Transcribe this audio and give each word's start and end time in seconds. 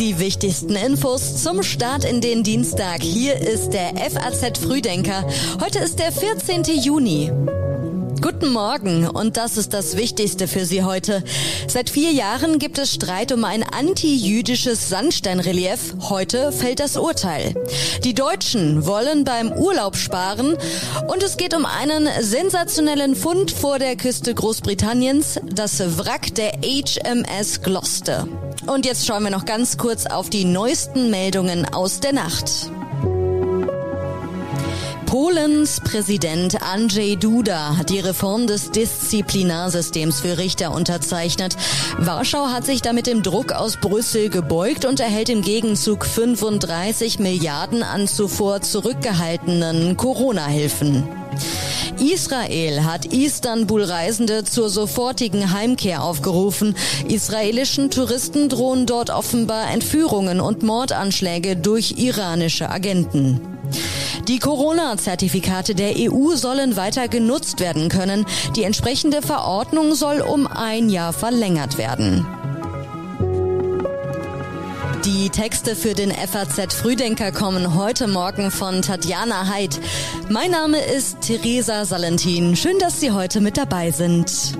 Die 0.00 0.18
wichtigsten 0.18 0.74
Infos 0.74 1.40
zum 1.40 1.62
Start 1.62 2.04
in 2.04 2.20
den 2.20 2.42
Dienstag. 2.42 3.02
Hier 3.02 3.36
ist 3.36 3.70
der 3.70 3.94
FAZ 3.94 4.58
Frühdenker. 4.58 5.24
Heute 5.60 5.78
ist 5.78 6.00
der 6.00 6.10
14. 6.10 6.64
Juni. 6.64 7.30
Guten 8.20 8.52
Morgen 8.52 9.06
und 9.08 9.36
das 9.36 9.56
ist 9.56 9.72
das 9.72 9.96
Wichtigste 9.96 10.48
für 10.48 10.64
Sie 10.64 10.82
heute. 10.82 11.22
Seit 11.68 11.88
vier 11.88 12.10
Jahren 12.10 12.58
gibt 12.58 12.78
es 12.78 12.92
Streit 12.92 13.30
um 13.30 13.44
ein 13.44 13.62
anti-jüdisches 13.62 14.88
Sandsteinrelief. 14.88 15.94
Heute 16.08 16.50
fällt 16.50 16.80
das 16.80 16.96
Urteil. 16.96 17.54
Die 18.02 18.14
Deutschen 18.14 18.86
wollen 18.86 19.24
beim 19.24 19.52
Urlaub 19.52 19.96
sparen 19.96 20.56
und 21.06 21.22
es 21.22 21.36
geht 21.36 21.54
um 21.54 21.64
einen 21.64 22.08
sensationellen 22.20 23.14
Fund 23.14 23.52
vor 23.52 23.78
der 23.78 23.94
Küste 23.96 24.34
Großbritanniens, 24.34 25.40
das 25.54 25.98
Wrack 25.98 26.34
der 26.34 26.58
HMS 26.62 27.62
Gloucester. 27.62 28.26
Und 28.66 28.84
jetzt 28.84 29.06
schauen 29.06 29.22
wir 29.22 29.30
noch 29.30 29.44
ganz 29.44 29.78
kurz 29.78 30.06
auf 30.06 30.28
die 30.28 30.44
neuesten 30.44 31.10
Meldungen 31.10 31.66
aus 31.72 32.00
der 32.00 32.12
Nacht. 32.12 32.70
Polens 35.08 35.80
Präsident 35.80 36.60
Andrzej 36.60 37.16
Duda 37.16 37.78
hat 37.78 37.88
die 37.88 37.98
Reform 37.98 38.46
des 38.46 38.72
Disziplinarsystems 38.72 40.20
für 40.20 40.36
Richter 40.36 40.70
unterzeichnet. 40.70 41.56
Warschau 41.96 42.48
hat 42.48 42.66
sich 42.66 42.82
damit 42.82 43.06
dem 43.06 43.22
Druck 43.22 43.52
aus 43.52 43.78
Brüssel 43.78 44.28
gebeugt 44.28 44.84
und 44.84 45.00
erhält 45.00 45.30
im 45.30 45.40
Gegenzug 45.40 46.04
35 46.04 47.20
Milliarden 47.20 47.82
an 47.82 48.06
zuvor 48.06 48.60
zurückgehaltenen 48.60 49.96
Corona-Hilfen. 49.96 51.08
Israel 51.98 52.84
hat 52.84 53.06
Istanbul-Reisende 53.06 54.44
zur 54.44 54.68
sofortigen 54.68 55.54
Heimkehr 55.54 56.02
aufgerufen. 56.02 56.76
Israelischen 57.08 57.90
Touristen 57.90 58.50
drohen 58.50 58.84
dort 58.84 59.08
offenbar 59.08 59.70
Entführungen 59.72 60.42
und 60.42 60.62
Mordanschläge 60.62 61.56
durch 61.56 61.94
iranische 61.96 62.68
Agenten. 62.68 63.57
Die 64.28 64.38
Corona-Zertifikate 64.40 65.74
der 65.74 65.94
EU 65.96 66.34
sollen 66.34 66.76
weiter 66.76 67.08
genutzt 67.08 67.60
werden 67.60 67.88
können. 67.88 68.26
Die 68.56 68.62
entsprechende 68.62 69.22
Verordnung 69.22 69.94
soll 69.94 70.20
um 70.20 70.46
ein 70.46 70.90
Jahr 70.90 71.14
verlängert 71.14 71.78
werden. 71.78 72.26
Die 75.06 75.30
Texte 75.30 75.74
für 75.74 75.94
den 75.94 76.10
FAZ 76.10 76.74
Frühdenker 76.74 77.32
kommen 77.32 77.74
heute 77.74 78.06
Morgen 78.06 78.50
von 78.50 78.82
Tatjana 78.82 79.48
Heid. 79.48 79.80
Mein 80.28 80.50
Name 80.50 80.78
ist 80.78 81.22
Theresa 81.22 81.86
Salentin. 81.86 82.54
Schön, 82.54 82.78
dass 82.78 83.00
Sie 83.00 83.12
heute 83.12 83.40
mit 83.40 83.56
dabei 83.56 83.90
sind. 83.92 84.58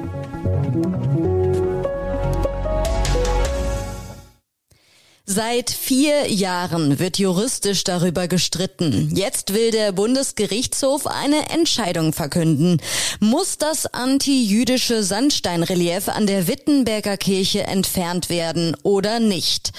Seit 5.31 5.69
vier 5.69 6.33
Jahren 6.33 6.98
wird 6.98 7.19
juristisch 7.19 7.84
darüber 7.84 8.29
gestritten. 8.29 9.15
Jetzt 9.15 9.53
will 9.53 9.71
der 9.71 9.93
Bundesgerichtshof 9.93 11.07
eine 11.07 11.51
Entscheidung 11.51 12.15
verkünden. 12.15 12.81
Muss 13.21 13.59
das 13.59 13.84
anti-jüdische 13.93 15.03
Sandsteinrelief 15.03 16.09
an 16.09 16.27
der 16.27 16.49
Wittenberger 16.49 17.19
Kirche 17.19 17.65
entfernt 17.65 18.31
werden 18.31 18.75
oder 18.84 19.21
nicht? 19.21 19.73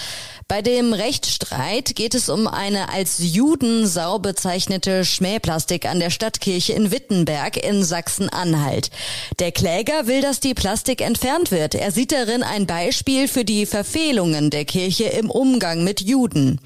Bei 0.49 0.63
dem 0.63 0.93
Rechtsstreit 0.93 1.95
geht 1.95 2.15
es 2.15 2.27
um 2.27 2.47
eine 2.47 2.89
als 2.89 3.19
Judensau 3.19 4.17
bezeichnete 4.17 5.05
Schmähplastik 5.05 5.85
an 5.85 5.99
der 5.99 6.09
Stadtkirche 6.09 6.73
in 6.73 6.89
Wittenberg 6.89 7.55
in 7.55 7.83
Sachsen-Anhalt. 7.83 8.89
Der 9.37 9.51
Kläger 9.51 10.07
will, 10.07 10.21
dass 10.21 10.39
die 10.39 10.55
Plastik 10.55 11.01
entfernt 11.01 11.51
wird. 11.51 11.75
Er 11.75 11.91
sieht 11.91 12.11
darin 12.11 12.41
ein 12.41 12.65
Beispiel 12.65 13.27
für 13.27 13.45
die 13.45 13.67
Verfehlungen 13.67 14.49
der 14.49 14.65
Kirche 14.65 15.03
im 15.03 15.29
Umgang 15.29 15.83
mit 15.83 16.01
Juden. 16.01 16.59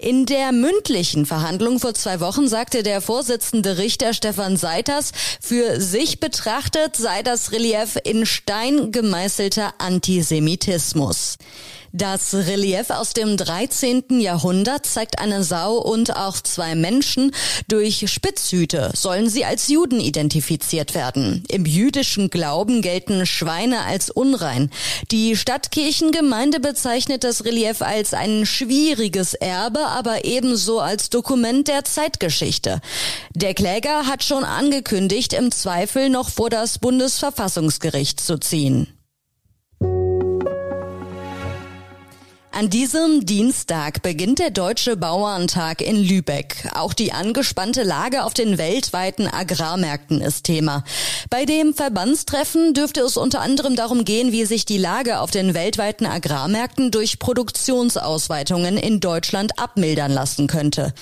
In 0.00 0.26
der 0.26 0.50
mündlichen 0.50 1.24
Verhandlung 1.24 1.78
vor 1.78 1.94
zwei 1.94 2.18
Wochen 2.18 2.48
sagte 2.48 2.82
der 2.82 3.00
Vorsitzende 3.00 3.78
Richter 3.78 4.12
Stefan 4.12 4.56
Seiters, 4.56 5.12
für 5.40 5.80
sich 5.80 6.18
betrachtet 6.18 6.96
sei 6.96 7.22
das 7.22 7.52
Relief 7.52 7.96
in 8.02 8.26
Stein 8.26 8.90
gemeißelter 8.90 9.74
Antisemitismus. 9.78 11.38
Das 11.92 12.34
Relief 12.34 12.90
aus 12.90 13.14
dem 13.14 13.36
13. 13.36 14.20
Jahrhundert 14.20 14.86
zeigt 14.86 15.18
eine 15.18 15.42
Sau 15.42 15.76
und 15.76 16.16
auch 16.16 16.40
zwei 16.40 16.76
Menschen. 16.76 17.32
Durch 17.66 18.08
Spitzhüte 18.08 18.92
sollen 18.94 19.28
sie 19.28 19.44
als 19.44 19.66
Juden 19.66 19.98
identifiziert 19.98 20.94
werden. 20.94 21.42
Im 21.48 21.66
jüdischen 21.66 22.30
Glauben 22.30 22.80
gelten 22.80 23.26
Schweine 23.26 23.80
als 23.80 24.08
unrein. 24.08 24.70
Die 25.10 25.34
Stadtkirchengemeinde 25.36 26.60
bezeichnet 26.60 27.24
das 27.24 27.44
Relief 27.44 27.82
als 27.82 28.14
ein 28.14 28.46
schwieriges 28.46 29.34
Erbe, 29.34 29.84
aber 29.86 30.24
ebenso 30.24 30.78
als 30.78 31.10
Dokument 31.10 31.66
der 31.66 31.84
Zeitgeschichte. 31.84 32.80
Der 33.34 33.54
Kläger 33.54 34.06
hat 34.06 34.22
schon 34.22 34.44
angekündigt, 34.44 35.32
im 35.32 35.50
Zweifel 35.50 36.08
noch 36.08 36.30
vor 36.30 36.50
das 36.50 36.78
Bundesverfassungsgericht 36.78 38.20
zu 38.20 38.38
ziehen. 38.38 38.86
An 42.60 42.68
diesem 42.68 43.24
Dienstag 43.24 44.02
beginnt 44.02 44.38
der 44.38 44.50
Deutsche 44.50 44.94
Bauerntag 44.94 45.80
in 45.80 45.96
Lübeck. 45.96 46.68
Auch 46.74 46.92
die 46.92 47.10
angespannte 47.10 47.84
Lage 47.84 48.22
auf 48.22 48.34
den 48.34 48.58
weltweiten 48.58 49.26
Agrarmärkten 49.26 50.20
ist 50.20 50.44
Thema. 50.44 50.84
Bei 51.30 51.46
dem 51.46 51.72
Verbandstreffen 51.72 52.74
dürfte 52.74 53.00
es 53.00 53.16
unter 53.16 53.40
anderem 53.40 53.76
darum 53.76 54.04
gehen, 54.04 54.30
wie 54.32 54.44
sich 54.44 54.66
die 54.66 54.76
Lage 54.76 55.20
auf 55.20 55.30
den 55.30 55.54
weltweiten 55.54 56.04
Agrarmärkten 56.04 56.90
durch 56.90 57.18
Produktionsausweitungen 57.18 58.76
in 58.76 59.00
Deutschland 59.00 59.58
abmildern 59.58 60.12
lassen 60.12 60.46
könnte. 60.46 60.92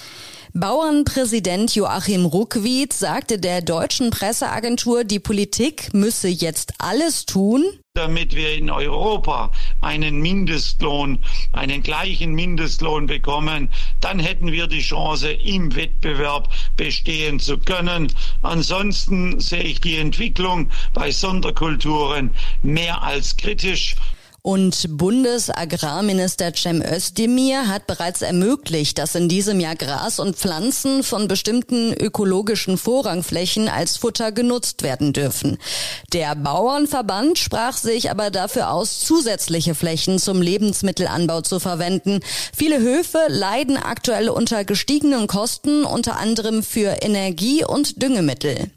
Bauernpräsident 0.60 1.72
Joachim 1.76 2.24
Ruckwied 2.24 2.92
sagte 2.92 3.38
der 3.38 3.62
deutschen 3.62 4.10
Presseagentur, 4.10 5.04
die 5.04 5.20
Politik 5.20 5.94
müsse 5.94 6.26
jetzt 6.26 6.72
alles 6.78 7.26
tun, 7.26 7.64
damit 7.94 8.34
wir 8.34 8.54
in 8.54 8.68
Europa 8.68 9.52
einen 9.82 10.20
Mindestlohn, 10.20 11.20
einen 11.52 11.84
gleichen 11.84 12.32
Mindestlohn 12.32 13.06
bekommen, 13.06 13.68
dann 14.00 14.18
hätten 14.18 14.50
wir 14.50 14.66
die 14.66 14.80
Chance, 14.80 15.30
im 15.30 15.76
Wettbewerb 15.76 16.48
bestehen 16.76 17.38
zu 17.38 17.58
können. 17.58 18.12
Ansonsten 18.42 19.38
sehe 19.38 19.62
ich 19.62 19.80
die 19.80 19.98
Entwicklung 19.98 20.70
bei 20.92 21.12
Sonderkulturen 21.12 22.32
mehr 22.64 23.00
als 23.02 23.36
kritisch. 23.36 23.94
Und 24.48 24.96
Bundesagrarminister 24.96 26.54
Cem 26.54 26.80
Özdemir 26.80 27.68
hat 27.68 27.86
bereits 27.86 28.22
ermöglicht, 28.22 28.96
dass 28.96 29.14
in 29.14 29.28
diesem 29.28 29.60
Jahr 29.60 29.76
Gras 29.76 30.18
und 30.18 30.36
Pflanzen 30.36 31.02
von 31.02 31.28
bestimmten 31.28 31.92
ökologischen 31.92 32.78
Vorrangflächen 32.78 33.68
als 33.68 33.98
Futter 33.98 34.32
genutzt 34.32 34.82
werden 34.82 35.12
dürfen. 35.12 35.58
Der 36.14 36.34
Bauernverband 36.34 37.38
sprach 37.38 37.76
sich 37.76 38.10
aber 38.10 38.30
dafür 38.30 38.72
aus, 38.72 39.00
zusätzliche 39.00 39.74
Flächen 39.74 40.18
zum 40.18 40.40
Lebensmittelanbau 40.40 41.42
zu 41.42 41.60
verwenden. 41.60 42.20
Viele 42.56 42.78
Höfe 42.78 43.18
leiden 43.28 43.76
aktuell 43.76 44.30
unter 44.30 44.64
gestiegenen 44.64 45.26
Kosten, 45.26 45.84
unter 45.84 46.16
anderem 46.16 46.62
für 46.62 47.02
Energie 47.02 47.66
und 47.66 48.02
Düngemittel. 48.02 48.70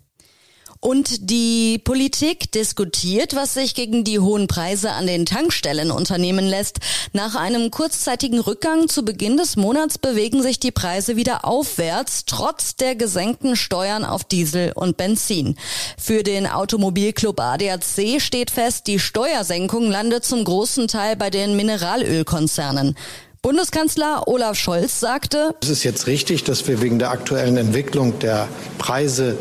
Und 0.84 1.30
die 1.30 1.78
Politik 1.78 2.52
diskutiert, 2.52 3.36
was 3.36 3.54
sich 3.54 3.76
gegen 3.76 4.04
die 4.04 4.18
hohen 4.18 4.48
Preise 4.48 4.94
an 4.94 5.06
den 5.06 5.28
Tankstellen 5.28 5.92
unternehmen 5.92 6.44
lässt. 6.44 6.80
Nach 7.14 7.36
einem 7.36 7.70
kurzzeitigen 7.70 8.40
Rückgang 8.40 8.90
zu 8.90 9.06
Beginn 9.06 9.38
des 9.38 9.56
Monats 9.58 10.00
bewegen 10.00 10.42
sich 10.42 10.60
die 10.60 10.72
Preise 10.72 11.16
wieder 11.16 11.46
aufwärts, 11.46 12.26
trotz 12.26 12.78
der 12.78 12.96
gesenkten 12.96 13.56
Steuern 13.56 14.04
auf 14.04 14.24
Diesel 14.24 14.72
und 14.74 14.98
Benzin. 14.98 15.56
Für 16.00 16.24
den 16.24 16.48
Automobilclub 16.48 17.40
ADAC 17.40 18.20
steht 18.20 18.50
fest, 18.50 18.88
die 18.88 18.98
Steuersenkung 18.98 19.92
landet 19.92 20.26
zum 20.26 20.44
großen 20.44 20.88
Teil 20.88 21.16
bei 21.16 21.30
den 21.30 21.56
Mineralölkonzernen. 21.56 22.98
Bundeskanzler 23.44 24.28
Olaf 24.28 24.58
Scholz 24.58 25.00
sagte, 25.00 25.56
Es 25.62 25.70
ist 25.70 25.84
jetzt 25.84 26.08
richtig, 26.08 26.44
dass 26.44 26.68
wir 26.68 26.82
wegen 26.82 26.98
der 26.98 27.12
aktuellen 27.12 27.58
Entwicklung 27.58 28.18
der 28.18 28.48
Preise 28.80 29.38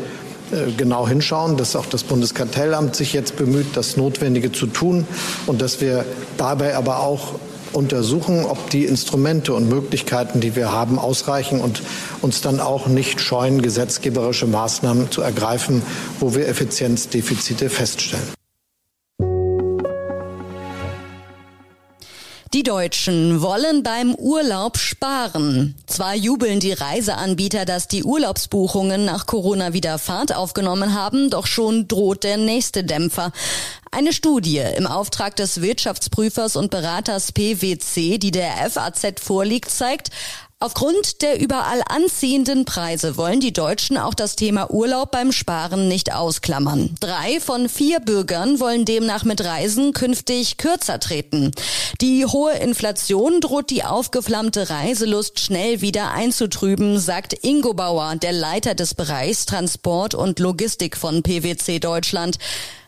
genau 0.77 1.07
hinschauen, 1.07 1.57
dass 1.57 1.75
auch 1.75 1.85
das 1.85 2.03
Bundeskartellamt 2.03 2.95
sich 2.95 3.13
jetzt 3.13 3.35
bemüht, 3.35 3.67
das 3.75 3.97
Notwendige 3.97 4.51
zu 4.51 4.67
tun 4.67 5.05
und 5.47 5.61
dass 5.61 5.81
wir 5.81 6.05
dabei 6.37 6.75
aber 6.75 6.99
auch 6.99 7.35
untersuchen, 7.73 8.45
ob 8.45 8.69
die 8.69 8.85
Instrumente 8.85 9.53
und 9.53 9.69
Möglichkeiten, 9.69 10.41
die 10.41 10.55
wir 10.55 10.71
haben, 10.71 10.99
ausreichen 10.99 11.61
und 11.61 11.81
uns 12.21 12.41
dann 12.41 12.59
auch 12.59 12.87
nicht 12.87 13.21
scheuen, 13.21 13.61
gesetzgeberische 13.61 14.47
Maßnahmen 14.47 15.11
zu 15.11 15.21
ergreifen, 15.21 15.81
wo 16.19 16.35
wir 16.35 16.47
Effizienzdefizite 16.47 17.69
feststellen. 17.69 18.40
Deutschen 22.71 23.41
wollen 23.41 23.83
beim 23.83 24.15
Urlaub 24.15 24.77
sparen. 24.77 25.75
Zwar 25.87 26.15
jubeln 26.15 26.61
die 26.61 26.71
Reiseanbieter, 26.71 27.65
dass 27.65 27.89
die 27.89 28.05
Urlaubsbuchungen 28.05 29.03
nach 29.03 29.25
Corona 29.25 29.73
wieder 29.73 29.99
Fahrt 29.99 30.33
aufgenommen 30.33 30.93
haben, 30.93 31.29
doch 31.29 31.47
schon 31.47 31.89
droht 31.89 32.23
der 32.23 32.37
nächste 32.37 32.85
Dämpfer. 32.85 33.33
Eine 33.91 34.13
Studie 34.13 34.59
im 34.59 34.87
Auftrag 34.87 35.35
des 35.35 35.61
Wirtschaftsprüfers 35.61 36.55
und 36.55 36.71
Beraters 36.71 37.33
PwC, 37.33 38.17
die 38.19 38.31
der 38.31 38.53
FAZ 38.69 39.19
vorliegt, 39.21 39.69
zeigt, 39.69 40.11
Aufgrund 40.63 41.23
der 41.23 41.41
überall 41.41 41.81
anziehenden 41.89 42.65
Preise 42.65 43.17
wollen 43.17 43.39
die 43.39 43.51
Deutschen 43.51 43.97
auch 43.97 44.13
das 44.13 44.35
Thema 44.35 44.69
Urlaub 44.69 45.09
beim 45.09 45.31
Sparen 45.31 45.87
nicht 45.87 46.13
ausklammern. 46.13 46.95
Drei 46.99 47.39
von 47.39 47.67
vier 47.67 47.99
Bürgern 47.99 48.59
wollen 48.59 48.85
demnach 48.85 49.23
mit 49.23 49.43
Reisen 49.43 49.91
künftig 49.91 50.57
kürzer 50.57 50.99
treten. 50.99 51.49
Die 51.99 52.27
hohe 52.27 52.53
Inflation 52.53 53.41
droht 53.41 53.71
die 53.71 53.83
aufgeflammte 53.83 54.69
Reiselust 54.69 55.39
schnell 55.39 55.81
wieder 55.81 56.11
einzutrüben, 56.11 56.99
sagt 56.99 57.43
Ingo 57.43 57.73
Bauer, 57.73 58.15
der 58.17 58.31
Leiter 58.31 58.75
des 58.75 58.93
Bereichs 58.93 59.47
Transport 59.47 60.13
und 60.13 60.37
Logistik 60.37 60.95
von 60.95 61.23
PwC 61.23 61.79
Deutschland. 61.79 62.37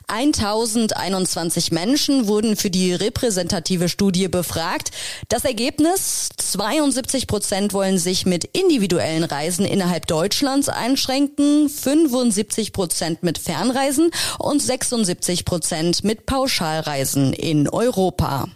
1021 0.07 1.71
Menschen 1.71 2.27
wurden 2.27 2.55
für 2.55 2.69
die 2.69 2.93
repräsentative 2.93 3.89
Studie 3.89 4.27
befragt. 4.27 4.91
Das 5.29 5.45
Ergebnis, 5.45 6.29
72 6.37 7.27
Prozent 7.27 7.73
wollen 7.73 7.97
sich 7.97 8.25
mit 8.25 8.45
individuellen 8.45 9.23
Reisen 9.23 9.65
innerhalb 9.65 10.07
Deutschlands 10.07 10.69
einschränken, 10.69 11.69
75 11.69 12.73
Prozent 12.73 13.23
mit 13.23 13.37
Fernreisen 13.37 14.11
und 14.39 14.61
76 14.61 15.45
Prozent 15.45 16.03
mit 16.03 16.25
Pauschalreisen 16.25 17.33
in 17.33 17.69
Europa. 17.69 18.47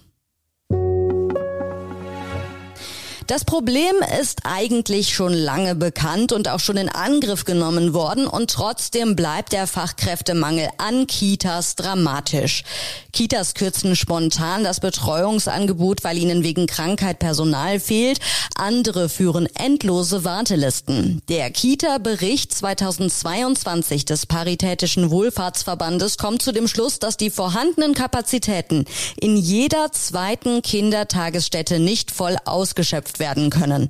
Das 3.28 3.44
Problem 3.44 3.94
ist 4.22 4.40
eigentlich 4.46 5.14
schon 5.14 5.34
lange 5.34 5.76
bekannt 5.76 6.32
und 6.32 6.48
auch 6.48 6.62
schon 6.62 6.78
in 6.78 6.88
Angriff 6.88 7.44
genommen 7.44 7.94
worden 7.94 8.26
und 8.26 8.50
trotzdem 8.50 9.18
bleibt 9.18 9.52
der 9.52 9.68
Fachkräftemangel 9.68 10.70
an 10.78 11.08
Kitas 11.08 11.76
dramatisch. 11.76 12.64
Kitas 13.12 13.54
kürzen 13.54 13.98
spontan 13.98 14.64
das 14.64 14.80
Betreuungsangebot, 14.80 16.06
weil 16.06 16.18
ihnen 16.18 16.44
wegen 16.44 16.68
Krankheit 16.68 17.20
Personal 17.20 17.82
fehlt. 17.82 18.20
Andere 18.56 19.10
führen 19.10 19.50
endlose 19.56 20.24
Wartelisten. 20.24 21.22
Der 21.28 21.52
Kita-Bericht 21.52 22.54
2022 22.54 24.06
des 24.06 24.26
Paritätischen 24.26 25.10
Wohlfahrtsverbandes 25.10 26.18
kommt 26.18 26.42
zu 26.42 26.54
dem 26.54 26.70
Schluss, 26.70 27.00
dass 27.00 27.18
die 27.18 27.30
vorhandenen 27.30 27.94
Kapazitäten 27.94 28.86
in 29.20 29.36
jeder 29.36 29.92
zweiten 29.92 30.62
Kindertagesstätte 30.62 31.80
nicht 31.80 32.12
voll 32.12 32.38
ausgeschöpft 32.46 33.17
werden 33.20 33.50
können. 33.50 33.90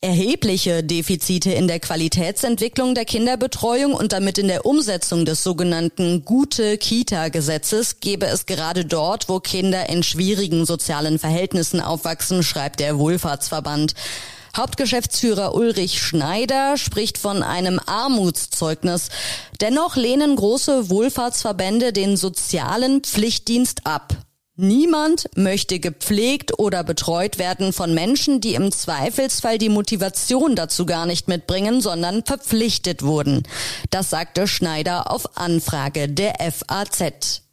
Erhebliche 0.00 0.84
Defizite 0.84 1.50
in 1.50 1.66
der 1.66 1.80
Qualitätsentwicklung 1.80 2.94
der 2.94 3.04
Kinderbetreuung 3.04 3.94
und 3.94 4.12
damit 4.12 4.38
in 4.38 4.46
der 4.46 4.64
Umsetzung 4.64 5.24
des 5.24 5.42
sogenannten 5.42 6.24
Gute-Kita-Gesetzes 6.24 7.98
gebe 7.98 8.26
es 8.26 8.46
gerade 8.46 8.84
dort, 8.84 9.28
wo 9.28 9.40
Kinder 9.40 9.88
in 9.88 10.04
schwierigen 10.04 10.66
sozialen 10.66 11.18
Verhältnissen 11.18 11.80
aufwachsen, 11.80 12.44
schreibt 12.44 12.78
der 12.78 12.96
Wohlfahrtsverband. 13.00 13.94
Hauptgeschäftsführer 14.56 15.56
Ulrich 15.56 16.00
Schneider 16.00 16.76
spricht 16.76 17.18
von 17.18 17.42
einem 17.42 17.80
Armutszeugnis. 17.84 19.08
Dennoch 19.60 19.96
lehnen 19.96 20.36
große 20.36 20.90
Wohlfahrtsverbände 20.90 21.92
den 21.92 22.16
sozialen 22.16 23.02
Pflichtdienst 23.02 23.84
ab. 23.84 24.16
Niemand 24.60 25.28
möchte 25.36 25.78
gepflegt 25.78 26.58
oder 26.58 26.82
betreut 26.82 27.38
werden 27.38 27.72
von 27.72 27.94
Menschen, 27.94 28.40
die 28.40 28.54
im 28.54 28.72
Zweifelsfall 28.72 29.56
die 29.56 29.68
Motivation 29.68 30.56
dazu 30.56 30.84
gar 30.84 31.06
nicht 31.06 31.28
mitbringen, 31.28 31.80
sondern 31.80 32.24
verpflichtet 32.24 33.04
wurden. 33.04 33.44
Das 33.90 34.10
sagte 34.10 34.48
Schneider 34.48 35.12
auf 35.12 35.38
Anfrage 35.38 36.08
der 36.08 36.34
FAZ. 36.50 37.47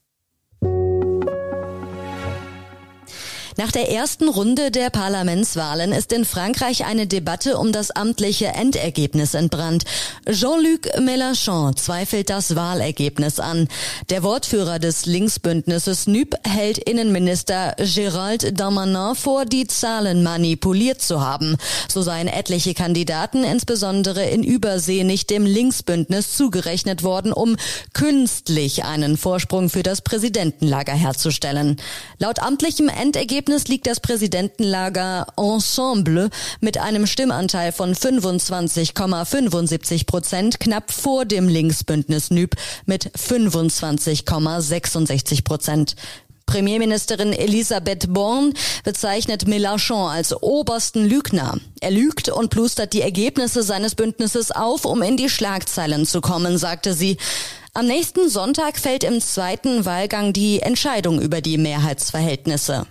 Nach 3.57 3.71
der 3.71 3.89
ersten 3.89 4.27
Runde 4.27 4.69
der 4.69 4.89
Parlamentswahlen 4.89 5.93
ist 5.93 6.11
in 6.11 6.25
Frankreich 6.25 6.83
eine 6.83 7.07
Debatte 7.07 7.57
um 7.57 7.71
das 7.71 7.89
amtliche 7.89 8.47
Endergebnis 8.47 9.33
entbrannt. 9.33 9.85
Jean-Luc 10.29 10.97
Mélenchon 10.99 11.73
zweifelt 11.77 12.29
das 12.29 12.57
Wahlergebnis 12.57 13.39
an. 13.39 13.69
Der 14.09 14.23
Wortführer 14.23 14.77
des 14.77 15.05
Linksbündnisses 15.05 16.05
NÜP 16.05 16.35
hält 16.45 16.79
Innenminister 16.79 17.77
Gérald 17.77 18.51
Darmanin 18.51 19.15
vor, 19.15 19.45
die 19.45 19.67
Zahlen 19.67 20.21
manipuliert 20.21 21.01
zu 21.01 21.21
haben. 21.21 21.55
So 21.87 22.01
seien 22.01 22.27
etliche 22.27 22.73
Kandidaten, 22.73 23.45
insbesondere 23.45 24.25
in 24.25 24.43
Übersee, 24.43 25.05
nicht 25.05 25.29
dem 25.29 25.45
Linksbündnis 25.45 26.35
zugerechnet 26.35 27.03
worden, 27.03 27.31
um 27.31 27.55
künstlich 27.93 28.83
einen 28.83 29.15
Vorsprung 29.15 29.69
für 29.69 29.83
das 29.83 30.01
Präsidentenlager 30.01 30.93
herzustellen. 30.93 31.77
Laut 32.19 32.39
amtlichem 32.39 32.89
Endergebnis 32.89 33.44
Ergebnis 33.45 33.67
liegt 33.67 33.85
das 33.85 33.99
Präsidentenlager 33.99 35.27
Ensemble 35.37 36.31
mit 36.61 36.79
einem 36.79 37.05
Stimmanteil 37.05 37.71
von 37.71 37.93
25,75 37.93 40.07
Prozent 40.07 40.59
knapp 40.59 40.91
vor 40.91 41.25
dem 41.25 41.47
Linksbündnis 41.47 42.31
NÜB 42.31 42.55
mit 42.87 43.11
25,66 43.11 45.43
Prozent. 45.43 45.95
Premierministerin 46.47 47.33
Elisabeth 47.33 48.11
Born 48.11 48.55
bezeichnet 48.83 49.45
Mélenchon 49.45 50.09
als 50.09 50.33
obersten 50.41 51.05
Lügner. 51.05 51.59
Er 51.81 51.91
lügt 51.91 52.29
und 52.29 52.49
plustert 52.49 52.93
die 52.93 53.01
Ergebnisse 53.01 53.61
seines 53.61 53.93
Bündnisses 53.93 54.49
auf, 54.49 54.85
um 54.85 55.03
in 55.03 55.17
die 55.17 55.29
Schlagzeilen 55.29 56.07
zu 56.07 56.19
kommen, 56.19 56.57
sagte 56.57 56.95
sie. 56.95 57.17
Am 57.75 57.85
nächsten 57.85 58.27
Sonntag 58.27 58.79
fällt 58.79 59.03
im 59.03 59.21
zweiten 59.21 59.85
Wahlgang 59.85 60.33
die 60.33 60.61
Entscheidung 60.61 61.21
über 61.21 61.41
die 61.41 61.59
Mehrheitsverhältnisse. 61.59 62.87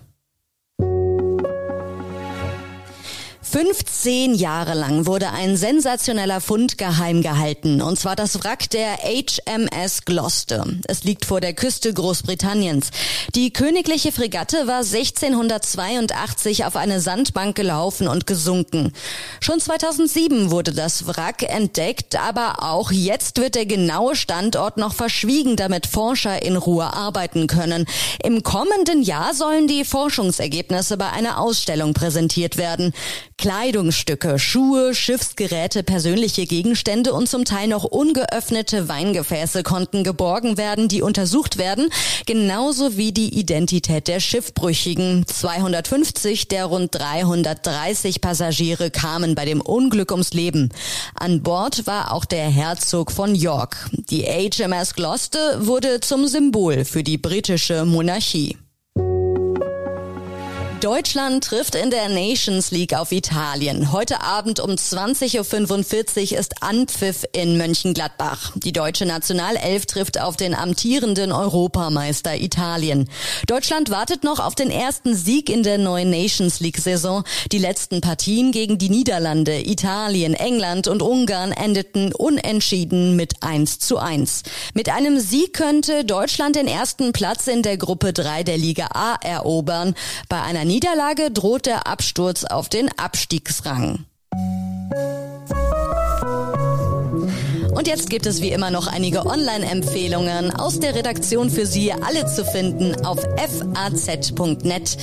15 3.54 4.34
Jahre 4.34 4.74
lang 4.74 5.06
wurde 5.06 5.30
ein 5.30 5.56
sensationeller 5.56 6.40
Fund 6.40 6.76
geheim 6.76 7.22
gehalten, 7.22 7.82
und 7.82 7.96
zwar 7.96 8.16
das 8.16 8.42
Wrack 8.42 8.68
der 8.70 8.96
HMS 8.96 10.04
Gloucester. 10.04 10.66
Es 10.88 11.04
liegt 11.04 11.24
vor 11.24 11.40
der 11.40 11.54
Küste 11.54 11.94
Großbritanniens. 11.94 12.90
Die 13.36 13.52
königliche 13.52 14.10
Fregatte 14.10 14.66
war 14.66 14.78
1682 14.78 16.64
auf 16.64 16.74
eine 16.74 17.00
Sandbank 17.00 17.54
gelaufen 17.54 18.08
und 18.08 18.26
gesunken. 18.26 18.92
Schon 19.38 19.60
2007 19.60 20.50
wurde 20.50 20.72
das 20.72 21.06
Wrack 21.06 21.44
entdeckt, 21.44 22.16
aber 22.16 22.64
auch 22.64 22.90
jetzt 22.90 23.38
wird 23.38 23.54
der 23.54 23.66
genaue 23.66 24.16
Standort 24.16 24.78
noch 24.78 24.94
verschwiegen, 24.94 25.54
damit 25.54 25.86
Forscher 25.86 26.42
in 26.42 26.56
Ruhe 26.56 26.92
arbeiten 26.92 27.46
können. 27.46 27.86
Im 28.20 28.42
kommenden 28.42 29.04
Jahr 29.04 29.32
sollen 29.32 29.68
die 29.68 29.84
Forschungsergebnisse 29.84 30.96
bei 30.96 31.10
einer 31.10 31.38
Ausstellung 31.38 31.94
präsentiert 31.94 32.56
werden. 32.56 32.92
Kleidungsstücke, 33.36 34.38
Schuhe, 34.38 34.94
Schiffsgeräte, 34.94 35.82
persönliche 35.82 36.46
Gegenstände 36.46 37.12
und 37.12 37.28
zum 37.28 37.44
Teil 37.44 37.68
noch 37.68 37.84
ungeöffnete 37.84 38.88
Weingefäße 38.88 39.62
konnten 39.62 40.04
geborgen 40.04 40.56
werden, 40.56 40.88
die 40.88 41.02
untersucht 41.02 41.58
werden, 41.58 41.90
genauso 42.26 42.96
wie 42.96 43.12
die 43.12 43.38
Identität 43.38 44.08
der 44.08 44.20
Schiffbrüchigen. 44.20 45.26
250 45.26 46.48
der 46.48 46.66
rund 46.66 46.94
330 46.94 48.20
Passagiere 48.20 48.90
kamen 48.90 49.34
bei 49.34 49.44
dem 49.44 49.60
Unglück 49.60 50.10
ums 50.10 50.32
Leben. 50.32 50.70
An 51.14 51.42
Bord 51.42 51.86
war 51.86 52.12
auch 52.12 52.24
der 52.24 52.48
Herzog 52.48 53.12
von 53.12 53.34
York. 53.34 53.90
Die 53.92 54.22
HMS 54.24 54.94
Gloucester 54.94 55.66
wurde 55.66 56.00
zum 56.00 56.26
Symbol 56.26 56.84
für 56.84 57.02
die 57.02 57.18
britische 57.18 57.84
Monarchie. 57.84 58.56
Deutschland 60.84 61.44
trifft 61.44 61.76
in 61.76 61.88
der 61.88 62.10
Nations 62.10 62.70
League 62.70 62.92
auf 62.92 63.10
Italien. 63.10 63.90
Heute 63.90 64.20
Abend 64.20 64.60
um 64.60 64.72
20.45 64.72 66.32
Uhr 66.32 66.38
ist 66.38 66.62
Anpfiff 66.62 67.24
in 67.32 67.56
Mönchengladbach. 67.56 68.52
Die 68.56 68.72
deutsche 68.72 69.06
Nationalelf 69.06 69.86
trifft 69.86 70.20
auf 70.20 70.36
den 70.36 70.54
amtierenden 70.54 71.32
Europameister 71.32 72.36
Italien. 72.36 73.08
Deutschland 73.46 73.88
wartet 73.88 74.24
noch 74.24 74.40
auf 74.40 74.54
den 74.54 74.70
ersten 74.70 75.16
Sieg 75.16 75.48
in 75.48 75.62
der 75.62 75.78
neuen 75.78 76.10
Nations 76.10 76.60
League 76.60 76.76
Saison. 76.76 77.24
Die 77.50 77.56
letzten 77.56 78.02
Partien 78.02 78.52
gegen 78.52 78.76
die 78.76 78.90
Niederlande, 78.90 79.66
Italien, 79.66 80.34
England 80.34 80.86
und 80.86 81.00
Ungarn 81.00 81.52
endeten 81.52 82.12
unentschieden 82.12 83.16
mit 83.16 83.42
1 83.42 83.78
zu 83.78 83.96
1. 83.96 84.42
Mit 84.74 84.90
einem 84.90 85.18
Sieg 85.18 85.54
könnte 85.54 86.04
Deutschland 86.04 86.56
den 86.56 86.68
ersten 86.68 87.14
Platz 87.14 87.46
in 87.46 87.62
der 87.62 87.78
Gruppe 87.78 88.12
3 88.12 88.42
der 88.42 88.58
Liga 88.58 88.88
A 88.92 89.14
erobern. 89.22 89.94
Bei 90.28 90.42
einer 90.42 90.66
Niederlage 90.74 91.30
droht 91.30 91.66
der 91.66 91.86
Absturz 91.86 92.42
auf 92.42 92.68
den 92.68 92.90
Abstiegsrang. 92.98 94.06
Und 97.76 97.86
jetzt 97.86 98.10
gibt 98.10 98.26
es 98.26 98.42
wie 98.42 98.48
immer 98.48 98.72
noch 98.72 98.88
einige 98.88 99.24
Online-Empfehlungen 99.24 100.50
aus 100.50 100.80
der 100.80 100.96
Redaktion 100.96 101.48
für 101.48 101.64
Sie, 101.64 101.92
alle 101.92 102.26
zu 102.26 102.44
finden 102.44 103.06
auf 103.06 103.20
faz.net. 103.20 104.96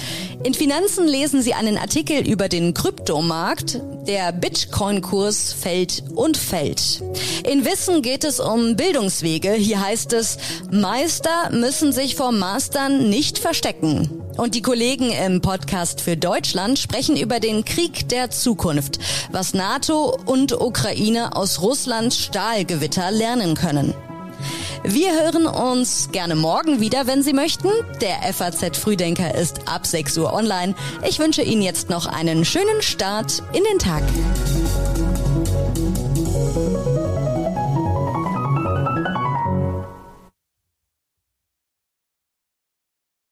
In 0.44 0.54
Finanzen 0.54 1.08
lesen 1.08 1.42
Sie 1.42 1.54
einen 1.54 1.78
Artikel 1.78 2.28
über 2.28 2.50
den 2.50 2.74
Kryptomarkt. 2.74 3.80
Der 4.08 4.34
Bitcoin-Kurs 4.34 5.54
fällt 5.54 6.04
und 6.14 6.36
fällt. 6.36 7.02
In 7.50 7.64
Wissen 7.64 8.02
geht 8.02 8.26
es 8.26 8.42
um 8.42 8.76
Bildungswege. 8.76 9.54
Hier 9.54 9.80
heißt 9.80 10.12
es, 10.12 10.38
Meister 10.70 11.50
müssen 11.52 11.94
sich 11.94 12.18
vor 12.18 12.34
Mastern 12.34 13.10
nicht 13.10 13.40
verstecken. 13.40 14.21
Und 14.38 14.56
die 14.56 14.62
Kollegen 14.62 15.12
im 15.12 15.42
Podcast 15.42 16.02
für 16.02 16.18
Deutschland 16.18 16.80
sprechen 16.80 17.18
über 17.18 17.40
den 17.40 17.66
Krieg 17.66 18.10
der 18.10 18.30
Zukunft, 18.32 19.00
was 19.32 19.54
NATO 19.54 20.18
und 20.26 20.60
Ukraine 20.60 21.36
aus 21.36 21.62
Russlands 21.62 22.18
Stahlgewitter 22.18 23.12
lernen 23.12 23.56
können. 23.56 23.94
Wir 24.84 25.12
hören 25.14 25.46
uns 25.46 26.10
gerne 26.12 26.36
morgen 26.36 26.80
wieder, 26.80 27.06
wenn 27.06 27.22
Sie 27.22 27.34
möchten. 27.34 27.70
Der 28.02 28.34
FAZ 28.34 28.78
Frühdenker 28.78 29.36
ist 29.36 29.68
ab 29.68 29.86
6 29.86 30.18
Uhr 30.18 30.34
online. 30.34 30.74
Ich 31.08 31.20
wünsche 31.20 31.44
Ihnen 31.44 31.62
jetzt 31.62 31.90
noch 31.90 32.08
einen 32.08 32.46
schönen 32.46 32.82
Start 32.82 33.44
in 33.54 33.64
den 33.64 33.78
Tag. 33.78 34.02